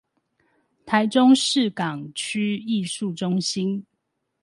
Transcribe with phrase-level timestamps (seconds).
[0.83, 3.85] 臺中市港區藝術中心